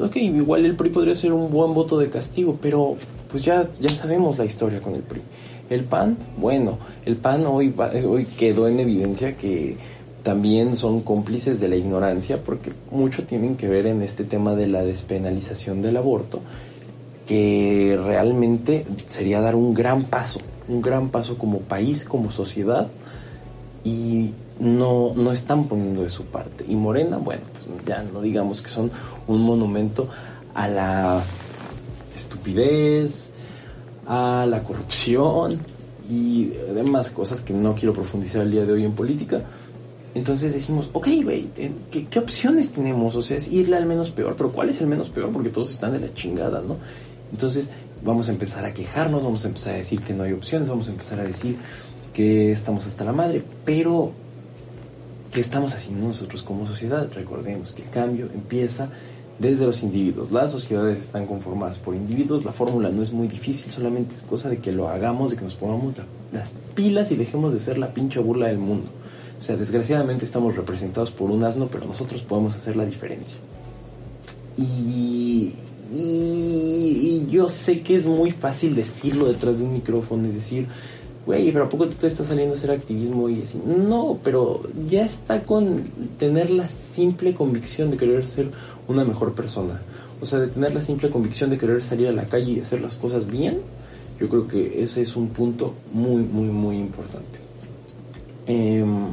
ok, 0.00 0.16
igual 0.16 0.66
el 0.66 0.76
PRI 0.76 0.90
podría 0.90 1.14
ser 1.14 1.32
un 1.32 1.50
buen 1.50 1.72
voto 1.72 1.98
de 1.98 2.10
castigo, 2.10 2.58
pero 2.60 2.96
pues 3.30 3.44
ya, 3.44 3.68
ya 3.80 3.88
sabemos 3.88 4.38
la 4.38 4.44
historia 4.44 4.80
con 4.80 4.94
el 4.94 5.02
PRI. 5.02 5.22
El 5.70 5.84
PAN, 5.84 6.18
bueno, 6.36 6.78
el 7.06 7.16
PAN 7.16 7.46
hoy, 7.46 7.74
hoy 8.06 8.26
quedó 8.26 8.68
en 8.68 8.80
evidencia 8.80 9.36
que 9.36 9.76
también 10.24 10.74
son 10.74 11.02
cómplices 11.02 11.60
de 11.60 11.68
la 11.68 11.76
ignorancia 11.76 12.42
porque 12.42 12.72
mucho 12.90 13.24
tienen 13.24 13.54
que 13.56 13.68
ver 13.68 13.86
en 13.86 14.02
este 14.02 14.24
tema 14.24 14.56
de 14.56 14.66
la 14.66 14.82
despenalización 14.82 15.82
del 15.82 15.96
aborto 15.96 16.40
que 17.26 17.98
realmente 18.04 18.86
sería 19.08 19.40
dar 19.40 19.54
un 19.54 19.72
gran 19.74 20.04
paso, 20.04 20.40
un 20.68 20.82
gran 20.82 21.10
paso 21.10 21.38
como 21.38 21.60
país, 21.60 22.04
como 22.04 22.30
sociedad, 22.30 22.88
y 23.82 24.32
no, 24.58 25.12
no 25.14 25.32
están 25.32 25.64
poniendo 25.64 26.02
de 26.02 26.10
su 26.10 26.24
parte. 26.24 26.64
Y 26.68 26.74
Morena, 26.74 27.18
bueno, 27.18 27.42
pues 27.52 27.68
ya 27.86 28.02
no 28.02 28.20
digamos 28.20 28.62
que 28.62 28.68
son 28.68 28.90
un 29.26 29.42
monumento 29.42 30.08
a 30.54 30.68
la 30.68 31.22
estupidez, 32.14 33.30
a 34.06 34.46
la 34.48 34.62
corrupción 34.62 35.52
y 36.10 36.46
demás 36.74 37.10
cosas 37.10 37.40
que 37.40 37.54
no 37.54 37.74
quiero 37.74 37.92
profundizar 37.92 38.42
el 38.42 38.50
día 38.50 38.64
de 38.64 38.72
hoy 38.72 38.84
en 38.84 38.92
política. 38.92 39.42
Entonces 40.14 40.52
decimos, 40.52 40.90
ok, 40.92 41.08
güey, 41.24 41.48
¿qué, 41.90 42.06
¿qué, 42.06 42.18
opciones 42.20 42.70
tenemos? 42.70 43.16
O 43.16 43.22
sea, 43.22 43.36
es 43.36 43.50
irle 43.50 43.76
al 43.76 43.86
menos 43.86 44.10
peor, 44.10 44.36
pero 44.36 44.52
¿cuál 44.52 44.70
es 44.70 44.80
el 44.80 44.86
menos 44.86 45.08
peor? 45.08 45.32
Porque 45.32 45.48
todos 45.48 45.72
están 45.72 45.92
de 45.92 46.00
la 46.00 46.14
chingada, 46.14 46.62
¿no? 46.62 46.76
Entonces 47.32 47.70
vamos 48.04 48.28
a 48.28 48.32
empezar 48.32 48.64
a 48.64 48.72
quejarnos, 48.72 49.24
vamos 49.24 49.44
a 49.44 49.48
empezar 49.48 49.74
a 49.74 49.78
decir 49.78 50.00
que 50.02 50.14
no 50.14 50.22
hay 50.22 50.32
opciones, 50.32 50.68
vamos 50.68 50.86
a 50.88 50.92
empezar 50.92 51.18
a 51.18 51.24
decir 51.24 51.56
que 52.12 52.52
estamos 52.52 52.86
hasta 52.86 53.02
la 53.02 53.12
madre, 53.12 53.42
pero 53.64 54.12
¿qué 55.32 55.40
estamos 55.40 55.74
haciendo 55.74 56.06
nosotros 56.06 56.44
como 56.44 56.64
sociedad? 56.64 57.10
Recordemos 57.12 57.72
que 57.72 57.82
el 57.82 57.90
cambio 57.90 58.28
empieza 58.32 58.88
desde 59.40 59.66
los 59.66 59.82
individuos. 59.82 60.30
Las 60.30 60.52
sociedades 60.52 61.00
están 61.00 61.26
conformadas 61.26 61.78
por 61.78 61.96
individuos, 61.96 62.44
la 62.44 62.52
fórmula 62.52 62.88
no 62.90 63.02
es 63.02 63.12
muy 63.12 63.26
difícil, 63.26 63.72
solamente 63.72 64.14
es 64.14 64.22
cosa 64.22 64.48
de 64.48 64.58
que 64.58 64.70
lo 64.70 64.88
hagamos, 64.88 65.30
de 65.30 65.36
que 65.36 65.42
nos 65.42 65.56
pongamos 65.56 65.96
las 66.32 66.54
pilas 66.76 67.10
y 67.10 67.16
dejemos 67.16 67.52
de 67.52 67.58
ser 67.58 67.78
la 67.78 67.92
pinche 67.92 68.20
burla 68.20 68.46
del 68.46 68.58
mundo. 68.58 68.90
O 69.38 69.42
sea, 69.42 69.56
desgraciadamente 69.56 70.24
estamos 70.24 70.56
representados 70.56 71.10
por 71.10 71.30
un 71.30 71.44
asno, 71.44 71.68
pero 71.70 71.86
nosotros 71.86 72.22
podemos 72.22 72.54
hacer 72.54 72.76
la 72.76 72.86
diferencia. 72.86 73.36
Y, 74.56 75.52
yo 77.28 77.48
sé 77.48 77.82
que 77.82 77.96
es 77.96 78.06
muy 78.06 78.30
fácil 78.30 78.74
decirlo 78.74 79.26
detrás 79.26 79.58
de 79.58 79.64
un 79.64 79.74
micrófono 79.74 80.28
y 80.28 80.30
decir, 80.30 80.68
güey, 81.26 81.50
pero 81.52 81.64
¿a 81.64 81.68
poco 81.68 81.88
tú 81.88 81.94
te 81.94 82.06
estás 82.06 82.28
saliendo 82.28 82.54
a 82.54 82.58
hacer 82.58 82.70
activismo 82.70 83.28
y 83.28 83.42
así? 83.42 83.60
No, 83.66 84.18
pero 84.22 84.62
ya 84.86 85.04
está 85.04 85.42
con 85.42 85.84
tener 86.18 86.50
la 86.50 86.68
simple 86.68 87.34
convicción 87.34 87.90
de 87.90 87.96
querer 87.96 88.26
ser 88.26 88.50
una 88.86 89.04
mejor 89.04 89.34
persona. 89.34 89.82
O 90.20 90.26
sea, 90.26 90.38
de 90.38 90.46
tener 90.46 90.74
la 90.74 90.82
simple 90.82 91.10
convicción 91.10 91.50
de 91.50 91.58
querer 91.58 91.82
salir 91.82 92.08
a 92.08 92.12
la 92.12 92.26
calle 92.26 92.52
y 92.52 92.60
hacer 92.60 92.80
las 92.80 92.96
cosas 92.96 93.30
bien. 93.30 93.58
Yo 94.20 94.28
creo 94.28 94.46
que 94.46 94.82
ese 94.82 95.02
es 95.02 95.16
un 95.16 95.28
punto 95.28 95.74
muy, 95.92 96.22
muy, 96.22 96.48
muy 96.48 96.78
importante. 96.78 97.43
Em, 98.46 99.08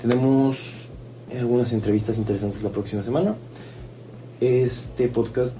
tenemos 0.00 0.88
algunas 1.36 1.72
entrevistas 1.72 2.18
interesantes 2.18 2.62
la 2.62 2.70
próxima 2.70 3.02
semana. 3.02 3.34
Este 4.40 5.08
podcast 5.08 5.56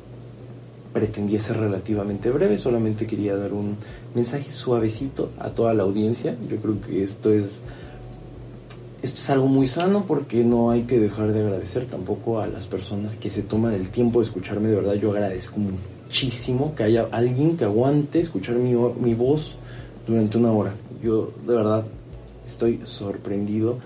pretendía 0.92 1.40
ser 1.40 1.56
relativamente 1.58 2.30
breve, 2.30 2.56
solamente 2.58 3.06
quería 3.06 3.36
dar 3.36 3.52
un 3.52 3.76
mensaje 4.14 4.52
suavecito 4.52 5.30
a 5.38 5.50
toda 5.50 5.74
la 5.74 5.82
audiencia. 5.82 6.36
Yo 6.48 6.56
creo 6.56 6.80
que 6.80 7.02
esto 7.02 7.32
es 7.32 7.60
esto 9.02 9.20
es 9.20 9.28
algo 9.28 9.48
muy 9.48 9.66
sano 9.66 10.06
porque 10.06 10.44
no 10.44 10.70
hay 10.70 10.84
que 10.84 10.98
dejar 10.98 11.32
de 11.34 11.40
agradecer 11.40 11.84
tampoco 11.84 12.40
a 12.40 12.46
las 12.46 12.66
personas 12.66 13.16
que 13.16 13.28
se 13.28 13.42
toman 13.42 13.74
el 13.74 13.90
tiempo 13.90 14.20
de 14.20 14.24
escucharme. 14.24 14.68
De 14.68 14.76
verdad, 14.76 14.94
yo 14.94 15.10
agradezco 15.10 15.56
muchísimo 15.58 16.74
que 16.74 16.84
haya 16.84 17.06
alguien 17.10 17.58
que 17.58 17.64
aguante 17.64 18.20
escuchar 18.20 18.56
mi, 18.56 18.72
mi 18.72 19.12
voz 19.12 19.56
durante 20.06 20.38
una 20.38 20.52
hora. 20.52 20.72
Yo 21.02 21.32
de 21.46 21.54
verdad 21.54 21.84
estoy 22.46 22.80
sorprendido 22.84 23.78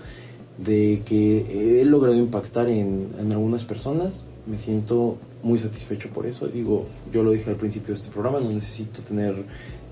de 0.57 1.01
que 1.05 1.81
he 1.81 1.85
logrado 1.85 2.17
impactar 2.17 2.67
en, 2.67 3.09
en 3.19 3.31
algunas 3.31 3.63
personas. 3.63 4.23
Me 4.45 4.57
siento 4.57 5.17
muy 5.43 5.59
satisfecho 5.59 6.09
por 6.09 6.25
eso. 6.25 6.47
Digo, 6.47 6.87
yo 7.13 7.23
lo 7.23 7.31
dije 7.31 7.49
al 7.49 7.55
principio 7.55 7.89
de 7.89 7.95
este 7.95 8.09
programa, 8.09 8.39
no 8.39 8.51
necesito 8.51 9.01
tener 9.01 9.45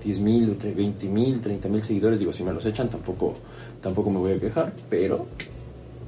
10 0.04 0.20
mil, 0.20 0.54
20 0.54 1.06
mil, 1.06 1.40
30 1.40 1.68
mil 1.68 1.82
seguidores. 1.82 2.18
Digo, 2.18 2.32
si 2.32 2.42
me 2.42 2.52
los 2.52 2.64
echan 2.66 2.88
tampoco 2.88 3.34
tampoco 3.80 4.10
me 4.10 4.18
voy 4.18 4.32
a 4.32 4.40
quejar, 4.40 4.72
pero 4.90 5.26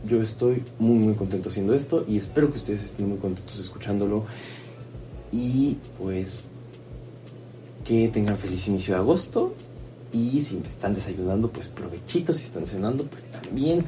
yo 0.08 0.22
estoy 0.22 0.62
muy 0.78 0.98
muy 0.98 1.14
contento 1.14 1.50
haciendo 1.50 1.74
esto 1.74 2.04
y 2.08 2.18
espero 2.18 2.50
que 2.50 2.56
ustedes 2.56 2.84
estén 2.84 3.08
muy 3.08 3.18
contentos 3.18 3.58
escuchándolo 3.58 4.24
y 5.30 5.76
pues 5.98 6.48
que 7.84 8.08
tengan 8.08 8.38
feliz 8.38 8.66
inicio 8.68 8.94
de 8.94 9.00
agosto 9.00 9.54
y 10.12 10.42
si 10.42 10.56
me 10.56 10.68
están 10.68 10.94
desayunando 10.94 11.50
pues 11.50 11.68
provechito, 11.68 12.32
si 12.32 12.44
están 12.44 12.66
cenando 12.66 13.04
pues 13.04 13.24
también 13.24 13.84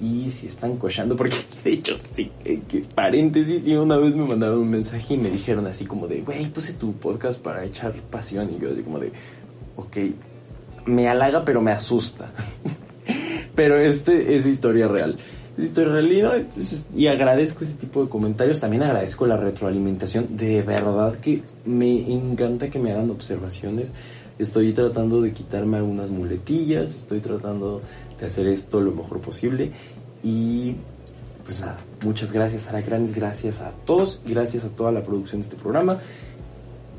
y 0.00 0.30
si 0.30 0.46
están 0.46 0.76
cochando 0.76 1.16
porque 1.16 1.36
de 1.64 1.72
hecho 1.72 1.96
sí, 2.14 2.30
eh, 2.44 2.60
que 2.68 2.80
paréntesis 2.80 3.66
y 3.66 3.74
una 3.74 3.96
vez 3.96 4.14
me 4.14 4.24
mandaron 4.24 4.58
un 4.58 4.70
mensaje 4.70 5.14
y 5.14 5.18
me 5.18 5.30
dijeron 5.30 5.66
así 5.66 5.86
como 5.86 6.06
de 6.06 6.20
güey 6.20 6.46
puse 6.50 6.74
tu 6.74 6.92
podcast 6.92 7.40
para 7.40 7.64
echar 7.64 7.94
pasión 8.10 8.52
y 8.54 8.60
yo 8.60 8.70
así 8.70 8.82
como 8.82 8.98
de 8.98 9.12
ok 9.76 9.96
me 10.84 11.08
halaga 11.08 11.44
pero 11.44 11.62
me 11.62 11.72
asusta 11.72 12.30
Pero 13.56 13.80
este 13.80 14.36
es 14.36 14.46
historia 14.46 14.86
real. 14.86 15.16
Historia 15.56 15.94
real 15.94 16.48
y, 16.94 17.06
agradezco 17.06 17.64
ese 17.64 17.72
tipo 17.74 18.04
de 18.04 18.10
comentarios. 18.10 18.60
También 18.60 18.82
agradezco 18.82 19.26
la 19.26 19.38
retroalimentación. 19.38 20.36
De 20.36 20.62
verdad 20.62 21.14
que 21.18 21.42
me 21.64 22.12
encanta 22.12 22.68
que 22.68 22.78
me 22.78 22.92
hagan 22.92 23.10
observaciones. 23.10 23.94
Estoy 24.38 24.72
tratando 24.72 25.20
de 25.20 25.32
quitarme 25.32 25.78
algunas 25.78 26.10
muletillas. 26.10 26.94
Estoy 26.94 27.20
tratando 27.20 27.82
de 28.18 28.26
hacer 28.26 28.46
esto 28.46 28.80
lo 28.80 28.92
mejor 28.92 29.20
posible. 29.20 29.72
Y 30.22 30.76
pues 31.44 31.60
nada, 31.60 31.78
muchas 32.04 32.32
gracias 32.32 32.68
a 32.68 32.72
la 32.72 32.80
grandes 32.80 33.14
gracias 33.14 33.60
a 33.60 33.70
todos, 33.84 34.20
gracias 34.26 34.64
a 34.64 34.68
toda 34.68 34.90
la 34.90 35.02
producción 35.02 35.40
de 35.40 35.48
este 35.48 35.56
programa 35.56 35.98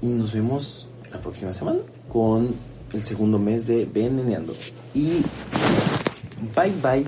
y 0.01 0.07
nos 0.07 0.31
vemos 0.33 0.87
la 1.11 1.19
próxima 1.19 1.51
semana 1.51 1.79
con 2.07 2.55
el 2.93 3.01
segundo 3.01 3.39
mes 3.39 3.67
de 3.67 3.83
Veneneando. 3.85 4.55
Y 4.93 5.21
Bye 6.55 6.73
bye. 6.81 7.05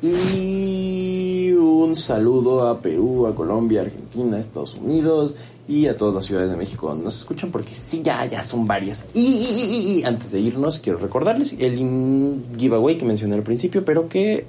Y 0.00 1.52
un 1.52 1.96
saludo 1.96 2.68
a 2.68 2.80
Perú, 2.80 3.26
a 3.26 3.34
Colombia, 3.34 3.80
Argentina, 3.80 4.38
Estados 4.38 4.74
Unidos 4.74 5.34
y 5.68 5.86
a 5.86 5.96
todas 5.96 6.14
las 6.14 6.24
ciudades 6.24 6.50
de 6.50 6.56
México 6.56 6.94
nos 6.94 7.18
escuchan 7.18 7.50
porque 7.50 7.74
sí, 7.76 8.00
ya, 8.02 8.24
ya 8.24 8.42
son 8.42 8.66
varias. 8.66 9.04
Y, 9.14 10.02
antes 10.04 10.32
de 10.32 10.40
irnos, 10.40 10.78
quiero 10.78 10.98
recordarles 10.98 11.54
el 11.58 12.42
giveaway 12.58 12.96
que 12.96 13.04
mencioné 13.04 13.34
al 13.34 13.42
principio, 13.42 13.84
pero 13.84 14.08
que 14.08 14.46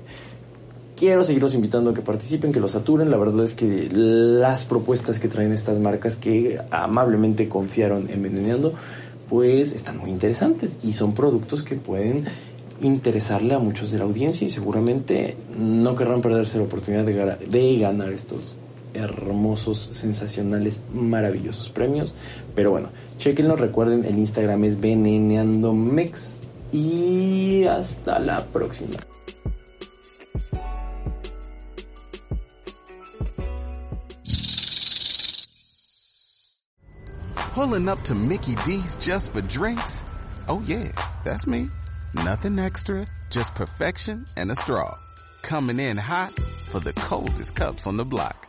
quiero 0.95 1.25
seguirlos 1.25 1.53
invitando 1.55 1.89
a 1.89 1.93
que 1.93 2.01
participen, 2.01 2.53
que 2.53 2.61
los 2.61 2.71
saturen. 2.71 3.11
La 3.11 3.17
verdad 3.17 3.43
es 3.43 3.53
que 3.53 3.89
las 3.91 4.63
propuestas 4.63 5.19
que 5.19 5.27
traen 5.27 5.51
estas 5.51 5.77
marcas 5.79 6.15
que 6.15 6.57
amablemente 6.71 7.49
confiaron 7.49 8.09
en 8.09 8.23
Veneneando, 8.23 8.73
pues 9.27 9.73
están 9.73 9.97
muy 9.97 10.11
interesantes 10.11 10.77
y 10.83 10.93
son 10.93 11.13
productos 11.13 11.63
que 11.63 11.75
pueden 11.75 12.23
interesarle 12.81 13.55
a 13.55 13.59
muchos 13.59 13.91
de 13.91 13.97
la 13.97 14.05
audiencia 14.05 14.47
y 14.47 14.49
seguramente 14.49 15.35
no 15.57 15.95
querrán 15.97 16.21
perderse 16.21 16.57
la 16.57 16.63
oportunidad 16.63 17.03
de, 17.03 17.45
de 17.45 17.75
ganar 17.77 18.13
estos 18.13 18.55
hermosos, 18.93 19.89
sensacionales, 19.91 20.81
maravillosos 20.93 21.69
premios. 21.69 22.13
Pero 22.55 22.71
bueno, 22.71 22.89
chequenlo, 23.17 23.55
recuerden, 23.55 24.05
el 24.05 24.17
Instagram 24.17 24.63
es 24.63 24.79
veneneandomex 24.79 26.35
y 26.71 27.65
hasta 27.65 28.19
la 28.19 28.43
próxima. 28.45 28.97
Pulling 37.53 37.89
up 37.89 38.01
to 38.05 38.15
Mickey 38.15 38.55
D's 38.63 38.95
just 38.95 39.33
for 39.33 39.41
drinks? 39.41 40.01
Oh 40.47 40.63
yeah, 40.65 40.91
that's 41.25 41.45
me. 41.45 41.69
Nothing 42.13 42.57
extra, 42.57 43.05
just 43.29 43.53
perfection 43.53 44.23
and 44.37 44.49
a 44.49 44.55
straw. 44.55 44.97
Coming 45.41 45.79
in 45.79 45.97
hot 45.97 46.33
for 46.71 46.79
the 46.79 46.93
coldest 46.93 47.55
cups 47.55 47.85
on 47.85 47.97
the 47.97 48.05
block. 48.05 48.48